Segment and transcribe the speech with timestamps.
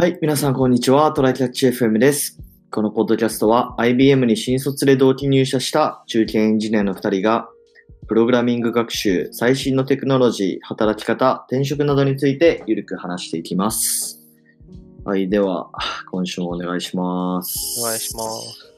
[0.00, 1.10] はい、皆さんこんにちは。
[1.10, 2.38] トライキャッチ FM です。
[2.70, 7.48] このポッドキャストは IBM に新卒で同期入社した中堅エンジニアの2人が、
[8.06, 14.20] プログラミング学習、最新のテクノロジー、働き方、転職などについてゆるく話していきます。
[15.04, 15.68] はい、では、
[16.12, 17.80] 今週もお願いします。
[17.80, 18.72] お願いします。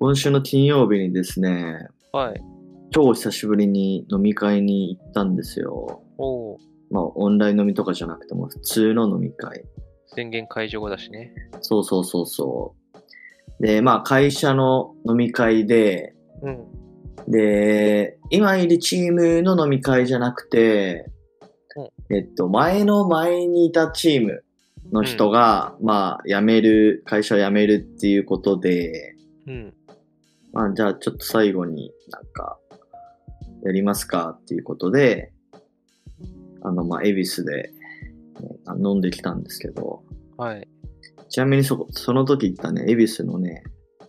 [0.00, 2.42] 今週の金曜日にですね、はい。
[2.90, 6.02] 超久しぶりに飲み会に行ったんですよ。
[6.18, 6.58] おお、
[6.94, 9.64] まあ、オンライン飲みとかじゃなくても普通の飲み会。
[10.06, 11.34] 宣言解除後だしね。
[11.60, 12.76] そうそうそうそ
[13.60, 13.62] う。
[13.66, 16.66] で、まあ、会社の飲み会で、うん。
[17.28, 21.10] で、今いるチームの飲み会じゃなくて、
[22.10, 24.44] えっと、前の前にいたチーム
[24.92, 29.16] の人が、まあ、辞める、会社を辞めるっていうことで、
[29.48, 29.74] うん。
[30.52, 32.56] まあ、じゃあちょっと最後になんか、
[33.64, 35.32] やりますかっていうことで、
[36.64, 37.72] あの、まあ、恵比寿で、
[38.82, 40.02] 飲んできたんですけど、
[40.36, 40.68] はい。
[41.28, 43.62] ちなみにそこ、その時行ったね、恵比寿のね、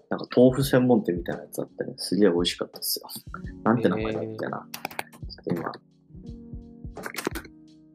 [0.10, 3.08] なんか豆腐専門店みたいなやつあってね、すげえ美味しかったですよ。
[3.64, 4.34] なんて名前だっけな。
[4.38, 5.72] ちょっと今、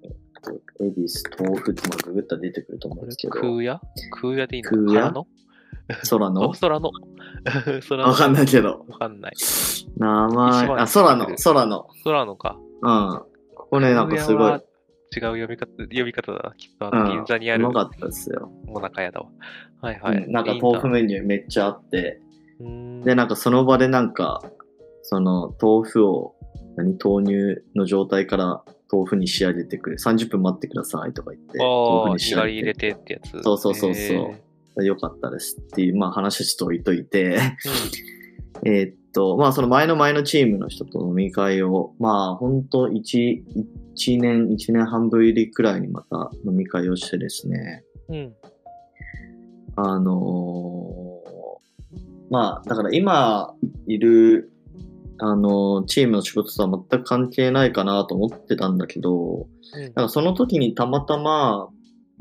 [0.03, 0.11] えっ
[0.43, 3.81] と、恵比寿豆腐ってまあググったら出てくると思うんですけど、空屋？
[4.21, 4.71] 空屋でいいの？
[4.71, 5.11] 空屋？
[5.11, 5.27] 空の？
[6.09, 6.43] 空の？
[6.49, 6.91] あ 空の？
[7.89, 9.33] 空のわかんないけど、わかんない。
[9.97, 11.89] 名前、あ、空の、空の。
[12.05, 12.59] 空のか。
[12.83, 13.30] うん。
[13.71, 14.61] ここね、なんかすごい、違う
[15.13, 16.55] 読み方、読み方だな。
[16.57, 18.51] きっと銀座にあるうまかったですよ。
[18.67, 19.29] もなか屋だわ。
[19.81, 20.25] はいはい。
[20.25, 22.21] うんなんか豆腐メニューめっちゃあって、
[23.05, 24.43] で、なんかその場でなんか、
[25.03, 26.35] その豆腐を、
[26.77, 28.63] 何、豆乳の状態から
[28.93, 29.97] 豆腐に仕上げてくれ。
[29.97, 32.81] 30分待ってくださいとか言って、豆腐に仕上げにがり入れて。
[32.81, 33.43] てってやつ。
[33.43, 34.15] そうそうそうそ
[34.79, 37.51] うへよかったですっていう、まあ話ちょっと置いといて、ー
[38.67, 43.45] えーっと、まあその前の前のチームの人と飲み会を、まあ本当一
[43.95, 48.17] 一年、一年半ぶりくらいにまた飲み会をしてですね、うん。
[48.17, 48.35] うん。
[49.77, 51.31] あのー
[52.31, 53.55] まあ、だから今
[53.87, 54.53] いる、
[55.19, 61.69] あのーチームの仕事とは全く関係ないかなと思ってたんだけど、うんなんかその時にたまたま、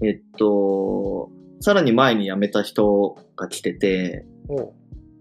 [0.03, 1.31] えっと、
[1.61, 4.25] さらに前に辞めた人が来てて、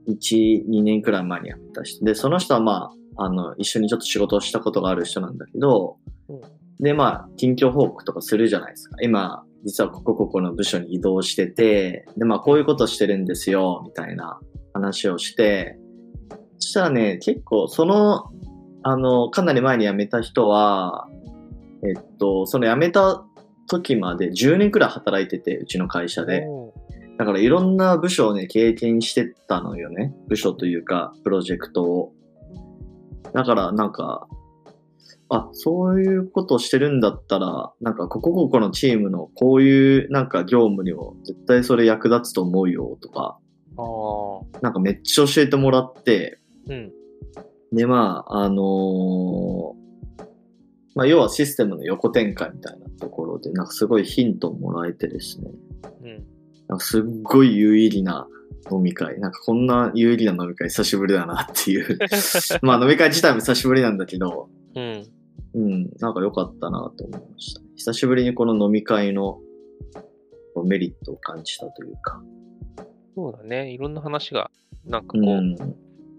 [0.09, 2.05] 1、2年くらい前に辞めた人。
[2.05, 5.97] で、その人はまあ、あの、一緒にちょっと仕事をしたことがある人なんだけど、
[6.29, 6.41] うん
[6.81, 8.97] で、まあ、近況報告とかするじゃないですか。
[9.03, 14.39] 今、実はここここの部署に移動してて、で、まあ、こういうことしてるんですよ、みたいな
[14.73, 15.79] 話をして、
[16.59, 18.31] そしたらね、結構、その、
[18.85, 21.09] あの、かなり前に辞めた人は、
[21.83, 23.25] えっと、その辞めた
[23.69, 26.45] 時まで10年くらい働いてて、うちの会社で。
[26.47, 26.68] おう
[27.19, 30.15] だからいろんな部署をね、経験してたのよね。
[30.29, 32.13] 部署というか、プロジェクトを。
[33.35, 34.29] だからなんか、
[35.29, 43.39] あ、そういうことをしてるんだったら、なんかここここのチームのこういうなんか業務にも絶対それ役立つと思うよとか、
[43.77, 44.61] ああ。
[44.63, 46.93] なんかめっちゃ教えてもらって、うん。
[47.73, 49.79] で、まあ、あのー
[50.95, 55.51] まあ、要はシステムの横展開みたいなところで、なんかすごいヒントをもらえてですね。
[56.03, 56.38] うん。
[56.79, 58.27] すっごい有意義な
[58.71, 59.19] 飲み会。
[59.21, 61.99] なんかこんな有意義な飲み会久しぶりだなっていう。
[62.63, 65.05] まあ飲み会自体も久しぶりなんだけど、うん。
[65.55, 67.63] うん、なんか良かったなと思いました。
[67.77, 69.41] 久しぶりにこの飲み会の
[70.65, 72.23] メリットを感じたというか。
[73.15, 73.73] そうだね。
[73.73, 74.51] いろんな話が、
[74.85, 75.57] なんかうこう、ん、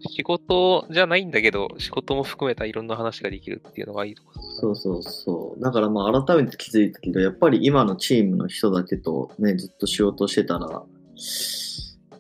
[0.08, 5.62] 仕事じゃないんだけど、仕事も含めたいろんな話ができるっていうのがいいとこそうそうそう。
[5.62, 10.84] だからまあ改めて気づいたけど、やっぱり今のチームの人だけとね、ずっと仕事してたら、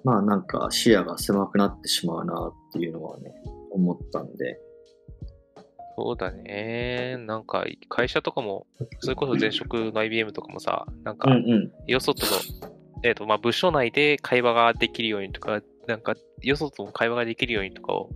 [0.04, 3.34] まあなんか視野が狭くなってしまうなっていうのはね、
[3.72, 4.60] 思ったんで。
[5.98, 7.18] そうだね。
[7.28, 8.66] なんか、会社とかも、
[9.00, 11.72] それこそ前職の IBM とかもさ、なんかうん、うん。
[11.88, 12.32] よそとの、
[13.04, 18.10] えっ、と、まあ、部署内で会話ができるようにとか、なんか、よそとも会話ができるようにとかを、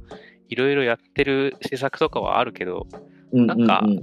[0.47, 2.87] いろいろやってる施策とかはあるけど、
[3.33, 3.91] うんなんかうん。
[3.93, 4.01] うん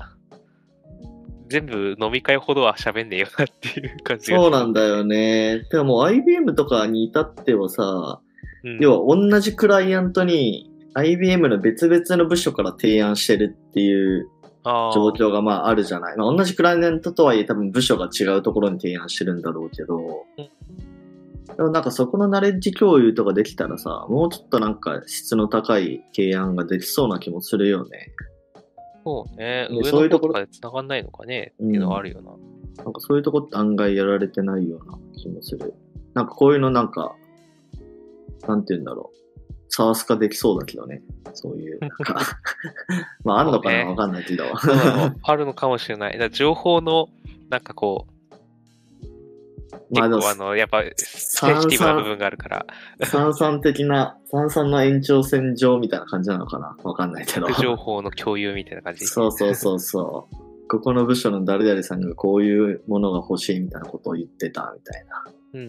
[1.50, 4.38] 全部飲み会ほどは喋んねえよなっていう感じが。
[4.38, 5.64] そうなんだよね。
[5.72, 8.20] でももう IBM とかに至ってはさ、
[8.62, 8.78] うん。
[8.78, 14.28] 要は同じクライアントに IBM の別々の部署から提案してるっていう
[14.64, 16.16] 状況がまああるじゃない。
[16.16, 20.26] まあ、同じクライアントとはいえ多分部署が違うところに提案してるんだろうけど、
[21.60, 28.14] でもなんかそこのナレッジ共有とかできたらさ、もうちょっとなんか質の高い提案ができそうな気もするよね。
[29.04, 29.68] そうね。
[29.68, 32.30] ね上そういうところの方とかで繋がんないのかねっていうのはあるよな。
[32.82, 35.74] なんかそういうとこって案外やられてないような気もする。
[36.14, 37.14] なんかこういうのなんか、
[38.48, 39.16] なんて言うんだろう。
[39.68, 41.02] サース化できそうだけどね。
[41.34, 42.20] そういう、なんか。
[43.22, 43.84] まああんのかな？
[43.84, 44.44] わかんないけど。
[45.22, 46.30] あるのかもしれない。
[46.30, 47.10] 情報の、
[47.50, 48.19] なんかこう、
[49.90, 52.67] まあ結構あの、やっぱ、センシティブな部分があるから、
[53.05, 57.49] 三々的な、三々の延長線上みたいな感じなのかなわかんないけど。
[57.52, 59.06] 情報の共有みたいな感じ？
[59.06, 60.69] そうそうそうそう。
[60.69, 65.25] ここの部署の誰々さんがこういうものが欲しいみたいなことを言ってたみたいな。
[65.55, 65.61] うん。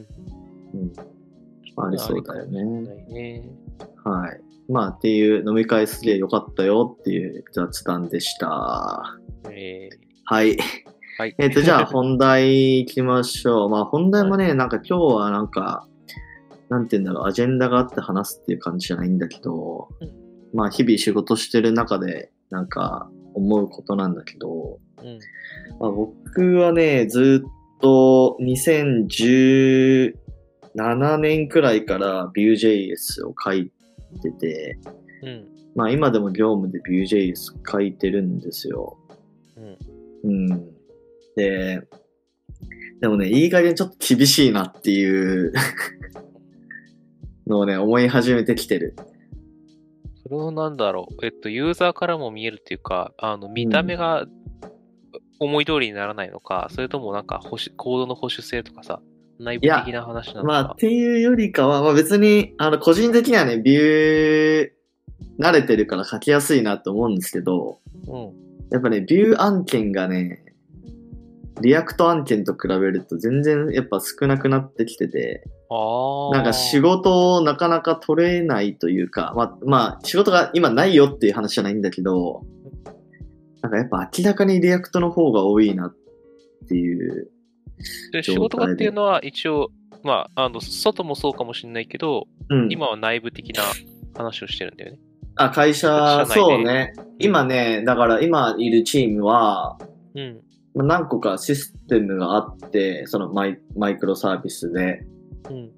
[0.74, 0.94] うん。
[1.84, 2.64] ありそうだよね。
[3.10, 3.50] ね。
[4.04, 4.40] はい。
[4.72, 9.18] まあっていう飲み会すげえ良かったよっていう雑談でした。
[9.50, 9.90] え
[10.26, 10.58] はい。
[11.22, 11.36] ー、はい。
[11.38, 13.70] えっ、と、 じゃあ本題行きましょう。
[13.70, 15.88] まあ本題もね、なんか今日はなんか、
[16.70, 20.22] なんて言うんだろう、アジェンダがあって話すっていう感じじゃないんだけど、うん
[20.54, 25.20] まあ日々仕事してる中で、なんか思うことなんだけど、うん。
[25.80, 30.14] まあ、僕はね、ずっと2017
[31.18, 33.72] 年くらいから Vue.js を書い
[34.22, 34.78] てて、
[35.24, 35.48] うん。
[35.76, 37.34] まあ今でも業務で Vue.js
[37.70, 38.98] 書いてるんですよ。
[40.24, 40.50] うん。
[40.52, 40.70] うん。
[41.36, 41.82] で、
[43.02, 45.54] でもね、いい加減ちょっと厳しいなっていう
[47.48, 48.96] のをね、思い始めてきてる。
[50.24, 51.26] それをなんだろう。
[51.26, 54.28] えっと、ユーザーからも見えるっていうか、あの、見た目が
[55.40, 59.02] 思い通りにならないのか、それともなんか保守、コードの保守性とかさ、
[59.40, 60.48] 内部的な話なのか。
[60.48, 64.70] まあ、っていうよりかは、まあ別に、あの、個人的にはね、 Vue、
[65.40, 68.34] 慣れてるから書きやすいなと思うんですけど、うん。
[68.70, 70.44] やっぱね、 Vue案件がね、
[71.60, 75.44] React案件と比べると全然やっぱ少なくなってきてて。
[76.34, 82.44] なんか仕事をなかなか取れないというか、まあ、まあ、仕事が今ないよっていう話じゃないんだけど、
[83.62, 85.96] なんかやっぱ明らかに Reactの方が多いなっ
[86.68, 87.32] ていう。
[88.12, 89.70] で仕事がっていうのは一応、
[90.04, 92.70] まあ、あの、外もそうかもしれないけど、うん。
[92.70, 93.64] 今は内部的な
[94.18, 95.00] 話をしてるんだよね。
[95.38, 96.94] あ、会社、そうね。
[97.18, 99.78] 今ね、だから今いるチームは、
[100.16, 100.42] うん。
[100.76, 105.06] まあ何個かシステムがあって、そのマイマイクロサービスで。
[105.50, 105.72] うん。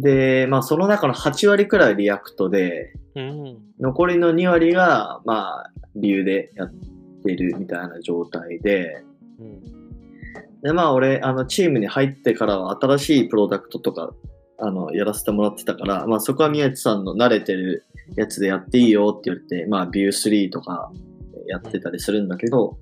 [0.00, 3.58] で、まあその中の8割くらい Reactで、うん。
[3.80, 6.72] 残りの2割が、まあ、 Vueでやっ
[7.24, 9.04] てるみたいな状態で、
[9.38, 9.60] うん。
[10.62, 14.14] で、まあ俺、あの、チームに入ってからは新しいプロダクトとか、
[14.58, 17.84] あの、やらせてもらってたから、まあそこは宮地さんの慣れてる
[18.16, 20.90] やつでやっていいよって言って、まあ Vue 3とか
[21.48, 22.78] やってたりするんだけど、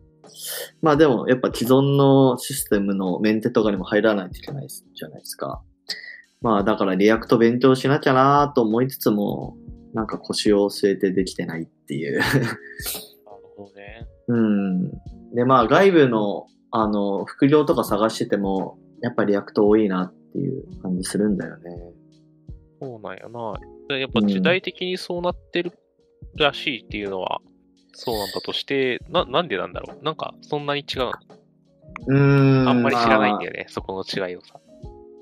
[0.82, 5.62] まあでもやっぱ既存のシステムのメンテとかにも入らないといけないじゃないですか。
[6.41, 9.56] まあだから React勉強しなきゃなと思いつつも、
[9.93, 12.19] なんか腰を据えてできてないっていう。
[12.19, 12.47] なる
[13.56, 14.06] ほどね。
[14.29, 14.91] うん。
[15.35, 21.93] で、まあ外部の、あの、副業とか探してても、やっぱ React多いなっていう感じするんだよね。
[22.81, 23.55] そうなんやな。
[23.88, 25.73] でやっぱ時代的にそうなってる
[26.37, 27.41] らしいっていうのは、
[27.92, 30.04] そうなんだとして、な、なんでなんだろう？
[30.04, 31.12] なんか、そんなに違うの？
[32.06, 32.69] うーん。
[32.69, 34.54] あんまり知らないんだよね、そこの違いをさ。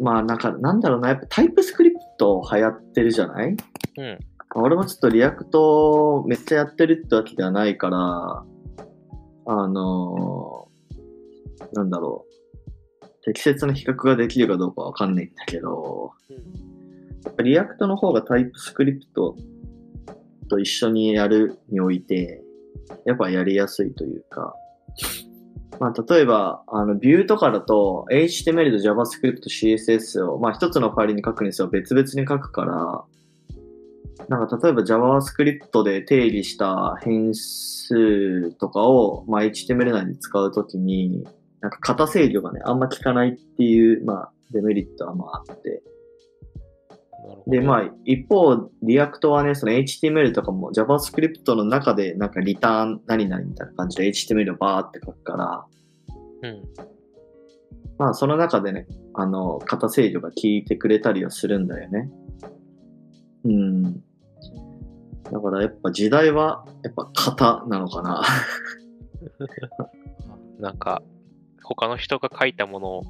[0.01, 3.57] まあ、まあなんか、なんだろうな、やっぱ TypeScript流行ってるじゃない？
[3.97, 4.19] うん。
[4.55, 8.45] 俺もちょっと Reactめっちゃやってるってわけではないから、
[9.47, 12.25] あのーなんだろ
[13.03, 13.09] う。
[13.25, 16.13] 適切な比較ができるかどうかわかんないんだけど、
[17.25, 19.37] やっぱ Reactの方が TypeScript
[20.49, 22.43] と一緒にやるにおいて、
[23.05, 24.55] やっぱやりやすいというか、
[25.81, 31.69] まあ、例えば、あの、 Vueとかだと、HTML と JavaScript、CSS を、まあ、一つのファイルに書くにせよ。
[31.69, 33.05] 別々に書くから、
[34.29, 41.25] なんか、例えば JavaScript で定義した変数とかを、まあ、HTML 内に使うときに、
[41.61, 45.83] なんか型制御がね、あんま効かないっていう、まあ、デメリットはまああって。
[47.47, 55.67] で、まあ、一方、 Reactはね、その HTML とかも JavaScript の中で、なんかリターン何々みたいな感じで HTML をバーって書くから、
[56.43, 56.63] うん。
[57.99, 62.11] まあ、その中でね、あの、型制御が効いてくれたりはするんだよね。
[63.45, 63.95] うん。
[65.31, 68.23] だからやっぱ時代は、やっぱ型なのかな。
[70.61, 71.03] なんか、
[71.63, 73.03] 他の人が書いたものを、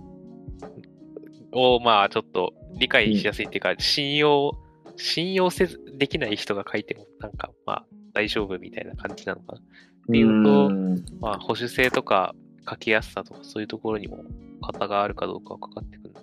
[1.82, 4.52] まあ、ちょっと理解しやすいっていうか、信用、
[4.96, 9.58] 信用せず、できない人が書いても、なんか、まあ、大丈夫みたいな感じなのかな。
[9.58, 9.62] っ
[10.10, 12.34] ていうとんまあ、保守性とか、
[12.68, 14.24] 書きやすさとか、そういうところにも、
[14.60, 16.14] 型があるかどうかはかかってくる。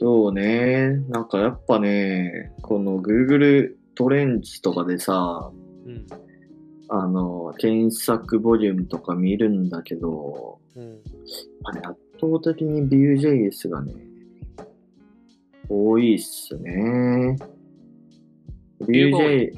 [0.00, 0.96] そうね。
[1.08, 5.50] なんかやっぱね、この Google トレンチとかでさ、
[5.86, 6.06] うん。
[6.90, 11.00] あの、検索ボリュームとか見るんだけど、うん。
[11.64, 13.92] あれ圧倒的に Vue.js がね、
[15.68, 17.36] 多いっすね。
[18.80, 19.52] Vue.js、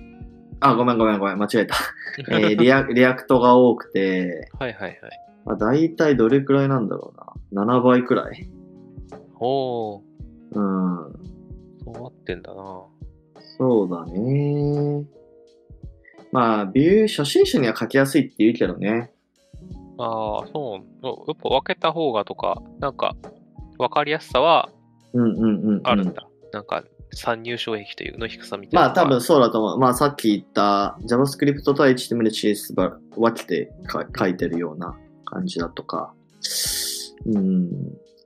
[0.61, 1.75] あ、ごめんごめんごめん、間違えた。
[2.31, 4.99] えーリあ React が多くて、はいはいはい。
[5.45, 7.13] まあ、大体どれくらいなんだろ
[7.53, 7.65] うな。
[7.65, 8.47] 7倍くらい。
[9.39, 10.03] おー、
[10.53, 11.13] うん。
[11.85, 12.83] そうなってんだな。
[13.59, 15.05] そうだね。
[16.33, 19.11] まあ、 Vue 初心者には書きやすいって言うけどね。
[19.99, 21.07] ああ、そう。
[21.07, 23.17] やっぱ分けた方がとか、なんか、
[23.79, 24.71] 分かりやすさは。
[25.85, 26.27] あるんだ。
[26.53, 28.89] なんか、参入障壁というの低さみたいな。
[28.89, 29.79] まあ多分そうだと思う。
[29.79, 36.15] まあさっき言った JavaScript と HTML、CSS ば分けてか書いてるような感じだとか。
[37.27, 37.69] うん。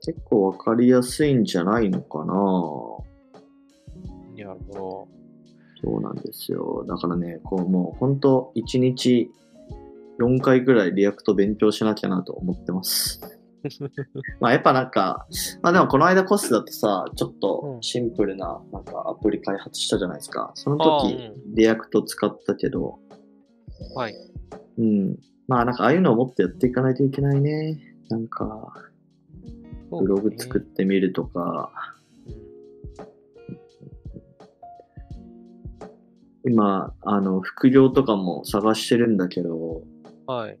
[0.05, 2.25] 結構わかりやすいんじゃないのかな
[4.35, 5.07] なるほ
[5.83, 6.85] そうなんですよ。
[6.87, 9.31] だからね、こうもう本当1日
[10.19, 13.34] 4回ぐらい React 勉強しなきゃなと思ってます。
[14.39, 15.27] まあやっぱなんか、
[15.61, 20.51] まあでもこの間コスだとさ、ちょっとシンプルななんかアプリ開発したじゃないですか。
[20.53, 21.17] その時、
[21.55, 22.99] React 使ったけど、ど。
[23.95, 24.15] はい。
[24.77, 25.17] うん。
[25.47, 27.79] まあなんかああいうのをもっとやっていかないといけないね。
[28.09, 28.73] なんか、
[29.89, 31.71] ブログ作ってみるとか、
[36.47, 39.81] 今、あの、副業とかも探してるんだけど、
[40.27, 40.59] はい。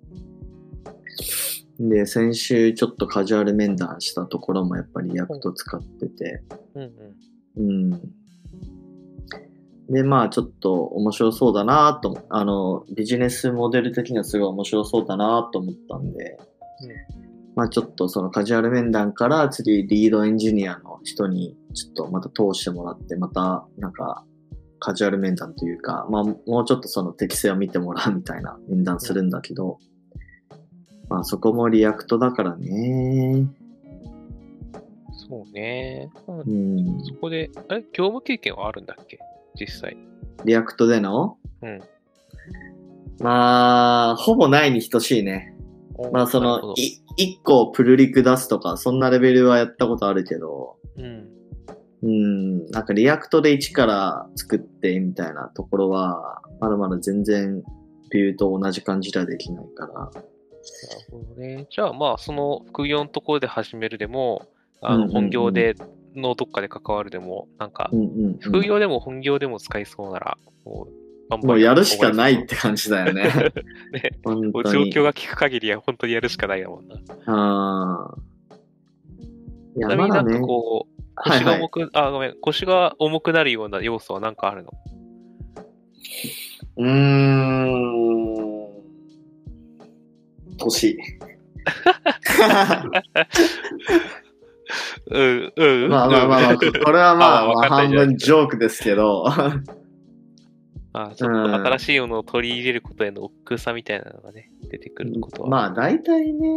[1.79, 7.93] で、先週ちょっとカジュアル面談したところもやっぱり React 使ってて、うんうん。
[7.93, 8.01] うん。
[9.89, 16.39] で、まあちょっと面白そうだなと、あの、ビジネスモデル的にはすごい面白そうだなと思ったんで、
[17.55, 24.25] まあちょっとそのカジュアル面談から次リードエンジニアの人にちょっとまた通してもらって、またなんか
[24.79, 29.77] カジュアル面談というか、まあもうちょっとその適性を見てもらうみたいな面談するんだけど、
[31.09, 33.47] まあそこも React だからね。
[35.27, 36.09] そうね。
[36.27, 37.03] まあうん。
[37.03, 37.81] そこで、あれ？
[37.93, 39.19] 業務経験はあるんだっけ？
[39.59, 39.97] 実際。
[40.43, 41.37] React での？
[41.61, 41.79] うん。
[43.19, 45.55] まあ、ほぼないに等しいね。
[46.11, 51.29] まあそのい一個プルリク出すとか、そんなレベルはやったことあるけど、うん。
[52.03, 57.63] うん、なんか React で一から作ってみたいなところは、まだまだ全然
[58.11, 60.11] Vue と同じ感じではできないから。
[60.89, 61.67] なるほどね。
[61.69, 64.47] じゃあまあ、その副業のところで始めるでも、
[64.81, 65.75] あの本業で
[66.15, 67.89] のどっかで関わるでも、なんか。
[68.39, 73.23] 副業でも本業でも使いそうなら、もう、バンバンもうやるしかないって感じだよね。
[73.91, 74.11] ね。
[74.23, 74.91] 本もう当に。
[74.91, 76.95] 状況が効く限りは本当にやるしかないだもんな。
[77.27, 78.15] あ
[79.75, 80.39] ちなみになんかまだね。
[80.39, 84.71] こう、はいはい腰が重く、あ、ごめん、腰が重くなるような要素は何かあるの？
[86.77, 88.24] うーん。
[90.57, 90.97] 年。
[95.11, 95.89] うん、うん。
[95.89, 99.25] まあまあまあまあ、ここれはまあ、あ半分ジョークですけど。
[100.97, 105.49] あちょっと新しいものを取り入れることへの億劫さみたいなのがね、出てくることは。
[105.49, 106.47] まあ大体ね、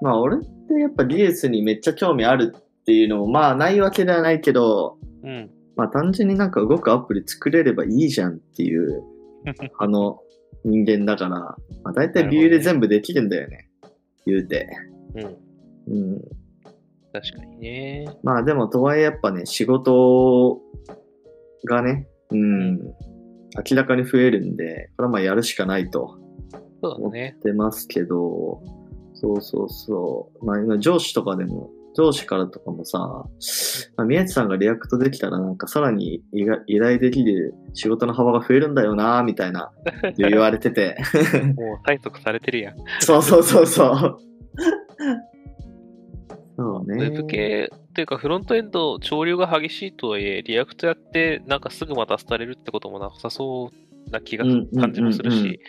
[0.00, 5.50] まあ俺ってやっぱ技術にめっちゃ興味あるっていうのもまあないわけではないけど、うん。
[5.76, 9.02] まあ単純になんか動くアプリ作れればいいじゃんっていう、
[9.78, 10.20] あ の
[10.64, 13.68] 人間だから、まあ大体ビューで全部できるんだよね。
[14.26, 14.68] 言うて。
[15.14, 16.02] うん。
[16.12, 16.22] うん。
[17.12, 18.06] 確かにね。
[18.22, 20.60] まあでもとはいえやっぱね、仕事
[21.68, 26.20] がね、うん、明らかに増えるんで、これはまあやるしかないと思っ
[26.82, 27.36] そうだね。
[27.42, 28.62] てますけど、
[29.14, 30.44] そうそうそう。
[30.46, 32.98] まあ今上司とかでも、上司からとかもさ、
[33.96, 36.46] まあ、宮地さんが React できたらなんかさらに依
[36.78, 39.72] 頼できる仕事の幅が増えるんだよなみたいな
[40.16, 40.96] 言われてて。
[41.56, 42.76] もう催促されてるやん。
[43.00, 44.18] そうそうそうそう。
[46.56, 47.06] そうね。
[47.06, 55.60] ウェブ系っていうかフロントエンド潮流が激しいとはいえ、 React やってなんかすぐまた廃れるってこともなさそうな気が感じもするし、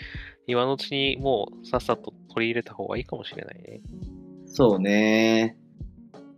[0.48, 3.82] 今のうちにもうさっさと取り入れた方がいいかもしれないね。
[4.46, 5.58] そうね。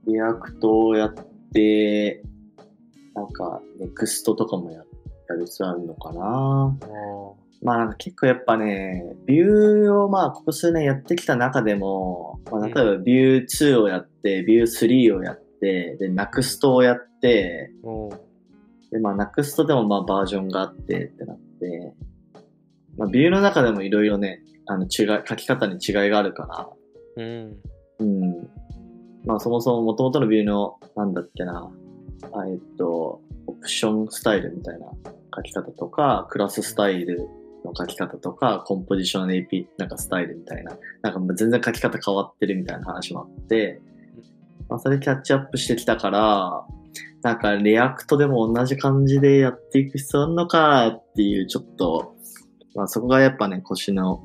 [0.08, 1.14] React をやっ
[1.54, 2.24] て、
[3.14, 4.84] なんか、 Next とかもや
[5.28, 6.78] やる必要あるのかな。
[7.64, 18.10] まあなんか結構やっぱね、 Vue をまあここ数年やってきた中でも、まあ、例えば Vue 2をやって、 Vue 3をやって、で、 Nuxt をやって、うん。
[18.92, 21.94] で、まあ Nuxt でもまあバージョンがあってってなって、
[22.98, 26.46] まあ Vue の中でもいろいろね、あの違い、書き方に違いがあるか
[27.18, 27.58] ら、うん。
[28.00, 28.50] うん。
[29.26, 31.72] まあそもそも元々の Vue の、なんだっけな、
[32.52, 34.88] えっと、オプションスタイルみたいな
[35.36, 37.28] 書き方とか、クラススタイル
[37.64, 43.82] の書き方とか、コンポジション AP なんかスタイルみたいな、なんか全然書き方変わってるみたいな話もあって、
[44.70, 46.66] まあそれキャッチアップしてきたから、
[47.24, 52.16] なんか React でも同じ感じでやっていく必要あるのかっていうちょっと、
[52.76, 54.24] まあそこがやっぱね、腰の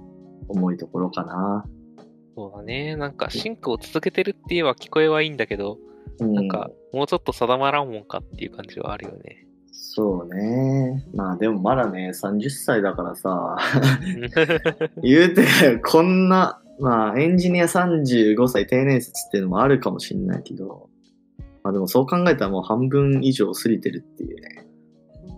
[0.49, 1.64] 重いところかな。
[2.37, 2.96] そうだね。
[2.96, 5.78] なんか進化を続けてるって言えば聞こえはいいんだけど、
[6.18, 9.46] うんなんか、もうちょっと定まらんもんかっていう感じはあるよね。
[9.72, 11.04] そうね。
[11.14, 13.56] まあでもまだね、30歳だからさ、
[15.02, 15.44] 言うて、
[15.78, 20.88] こんな、まあエンジニア35歳定年説っていうのもあるかもしんないけど、
[21.62, 24.66] まあでもそう考えたらもう半分以上過ぎてるっていうね。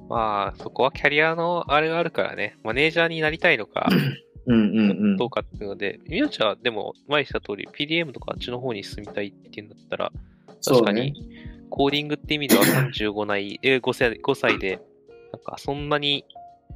[0.09, 3.89] まあ、そこはキャリアのあれがあるからね、マネージャーになりたいのか、
[4.47, 5.17] うんうんうん。
[5.17, 10.13] どうかっていうので、みなちゃんでも前にした通り PDM とかあっちの方に進みたいっていうんだったら、
[10.65, 11.15] 確かに、
[11.71, 14.81] コーディングって意味では35歳、え5歳 ,5 歳で、
[15.33, 16.25] なんかそんなに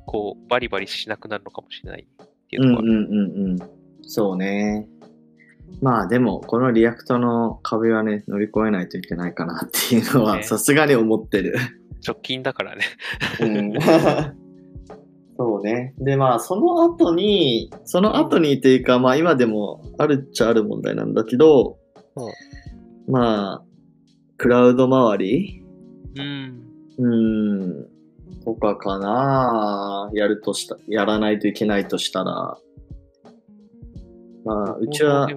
[0.06, 3.58] こうバリバリしなくなるのかもしれないっていうところ、うんうんうんうん。
[4.02, 4.88] そうね。
[5.82, 11.56] まあでも、この React の壁はね、乗り越えないといけないかなっていうのは、ねさすがに思ってる。
[12.06, 12.84] 直近だからね。
[13.40, 13.72] うん
[15.38, 15.94] そうね。
[15.98, 21.78] で、まあ、その後に、その後にっていうか、まあ、今でもあるっちゃある問題なんだけど、
[23.06, 23.64] まあ、
[24.38, 25.62] クラウド周り？
[26.16, 26.62] うん。
[26.98, 27.86] うん、
[28.44, 32.56] とかかなやるとした、やらないといけないとしたら、
[34.44, 35.28] まあ、うちは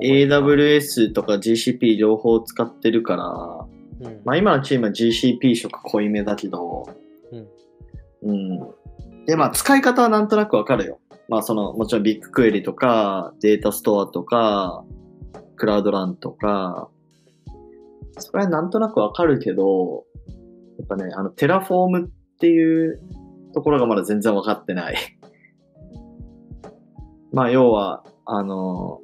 [0.00, 6.88] AWS とか GCP 両方使ってるから、うんまあ今のチームは GCP 色濃いめだけど、
[8.22, 8.30] うん。
[8.30, 8.60] うん。
[9.30, 10.98] で、まあ使い方はなんとなくわかるよ。
[11.28, 14.84] まあその、もちろん BigQuery とか、 Datastore とか、
[15.54, 16.88] Cloud Run とか、
[18.18, 20.04] それはなんとなくわかるけど、
[20.78, 22.10] やっぱね、あの、 Terraform っ
[22.40, 23.00] ていう
[23.54, 24.96] ところがまだ全然わかってない。
[27.32, 29.00] まあ要は、あの、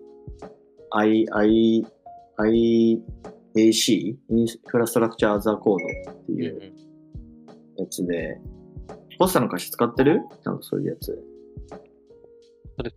[0.90, 1.86] I、I、
[2.36, 3.02] I、
[3.54, 4.16] AC?
[4.28, 6.72] インフラストラクチャーザコードってうんいう
[7.76, 8.40] やつで、
[9.18, 10.22] ポスターの歌詞使ってる？
[10.44, 11.22] なんかそういうやつ。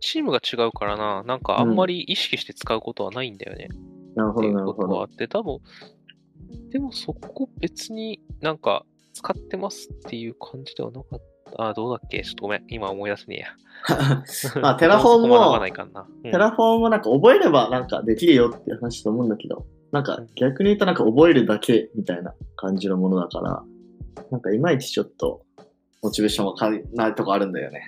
[0.00, 3.68] チームが違うからな、なんかあんまり意識して使うことはないんだよね。
[4.14, 5.04] なるほど、なるほどあ。
[5.04, 5.58] って、多分、
[6.70, 11.20] でもそこ別になんか使ってますっていう感じではなかっ
[11.56, 11.68] た。
[11.68, 12.22] あ、どうだっけ？
[12.22, 12.64] ちょっとごめん。
[12.68, 13.46] 今思い出せね。
[14.60, 15.58] まあ、テラフォームも
[16.22, 23.64] テラフォームもなんか覚えればなんかできるよって話と思うんだけど、なんか逆に言うとなんか覚えるだけみたいな感じのものだから、
[24.30, 25.42] なんかいまいちちょっと
[26.02, 27.82] モチベーションわかんないとこあるんだよね。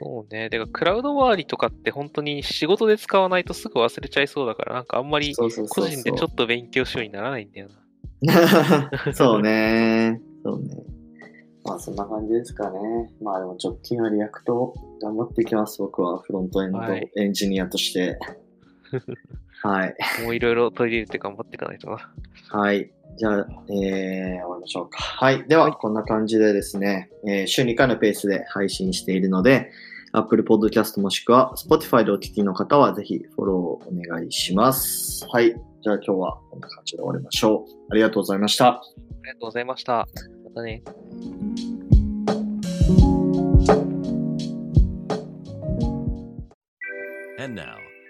[0.00, 0.48] そうね。
[0.48, 5.34] でかクラウド周りとかって本当に仕事で使わないとすぐ忘れちゃいそうだから、なんかあんまり。
[5.36, 7.68] 個人でちょっと勉強しようにならないんだよ
[8.22, 8.90] な。
[9.14, 10.20] そうね。
[10.44, 10.84] そうね。
[11.64, 12.78] まあそんな感じですかね。
[13.20, 15.78] まあでも直近は React 頑張っていきます。
[15.78, 18.18] 僕はフロントエンドはいエンジニアとして。
[18.90, 18.98] はい。
[20.24, 22.12] もういろいろ取り入れて頑張っていかないとな。
[22.50, 22.90] はい。
[23.16, 24.98] じゃあ、えー、終わりましょうか。
[24.98, 25.46] はい。
[25.46, 29.70] では、こんな感じでですね、えー週2回のペースで配信しているので、
[30.12, 35.26] Apple Podcast もしくは Spotify でお聞きの方はぜひフォローお願いします。
[35.28, 35.54] はい。
[35.82, 37.86] じゃあ今日はこんな感じで終わりましょう。
[37.90, 38.68] ありがとうございました。
[38.68, 38.82] あ
[39.24, 40.06] りがとうございました。
[40.44, 40.82] またね。
[47.38, 47.81] And now,